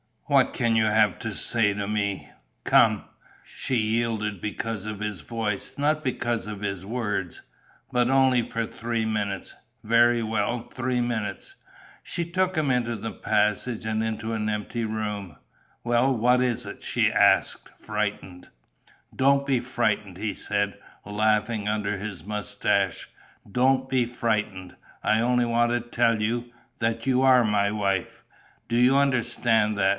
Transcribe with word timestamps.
"What 0.25 0.53
can 0.53 0.77
you 0.77 0.85
have 0.85 1.19
to 1.19 1.33
say 1.33 1.73
to 1.73 1.87
me?" 1.89 2.29
"Come." 2.63 3.03
She 3.45 3.75
yielded 3.75 4.41
because 4.41 4.85
of 4.85 5.01
his 5.01 5.21
voice, 5.21 5.77
not 5.77 6.05
because 6.05 6.47
of 6.47 6.61
his 6.61 6.85
words: 6.85 7.41
"But 7.91 8.09
only 8.09 8.41
for 8.41 8.65
three 8.65 9.05
minutes." 9.05 9.53
"Very 9.83 10.23
well, 10.23 10.69
three 10.73 11.01
minutes." 11.01 11.57
She 12.01 12.23
took 12.25 12.55
him 12.57 12.71
into 12.71 12.95
the 12.95 13.11
passage 13.11 13.85
and 13.85 14.01
into 14.01 14.31
an 14.33 14.49
empty 14.49 14.85
room: 14.85 15.35
"Well 15.83 16.15
what 16.15 16.41
is 16.41 16.65
it?" 16.65 16.81
she 16.81 17.11
asked, 17.11 17.69
frightened. 17.77 18.47
"Don't 19.13 19.45
be 19.45 19.59
frightened," 19.59 20.17
he 20.17 20.33
said, 20.33 20.79
laughing 21.05 21.67
under 21.67 21.97
his 21.97 22.23
moustache. 22.23 23.09
"Don't 23.51 23.87
be 23.89 24.05
frightened. 24.05 24.77
I 25.03 25.19
only 25.19 25.45
wanted 25.45 25.83
to 25.83 25.89
tell 25.89 26.21
you... 26.21 26.51
that 26.79 27.05
you 27.05 27.21
are 27.21 27.43
my 27.43 27.69
wife. 27.69 28.23
Do 28.69 28.77
you 28.77 28.95
understand 28.97 29.77
that? 29.77 29.81